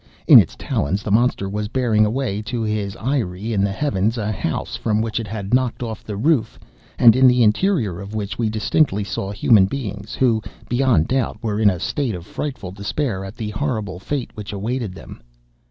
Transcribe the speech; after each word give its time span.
In 0.25 0.39
its 0.39 0.55
talons, 0.57 1.03
the 1.03 1.11
monster 1.11 1.47
was 1.47 1.67
bearing 1.67 2.07
away 2.07 2.41
to 2.49 2.63
his 2.63 2.95
eyrie 2.99 3.53
in 3.53 3.63
the 3.63 3.71
heavens, 3.71 4.17
a 4.17 4.31
house 4.31 4.75
from 4.75 4.99
which 4.99 5.19
it 5.19 5.27
had 5.27 5.53
knocked 5.53 5.83
off 5.83 6.03
the 6.03 6.17
roof, 6.17 6.59
and 6.97 7.15
in 7.15 7.27
the 7.27 7.43
interior 7.43 8.01
of 8.01 8.15
which 8.15 8.35
we 8.35 8.49
distinctly 8.49 9.03
saw 9.03 9.29
human 9.29 9.67
beings, 9.67 10.15
who, 10.15 10.41
beyond 10.67 11.07
doubt, 11.07 11.37
were 11.43 11.59
in 11.59 11.69
a 11.69 11.79
state 11.79 12.15
of 12.15 12.25
frightful 12.25 12.71
despair 12.71 13.23
at 13.23 13.35
the 13.35 13.51
horrible 13.51 13.99
fate 13.99 14.31
which 14.33 14.51
awaited 14.51 14.95
them. 14.95 15.21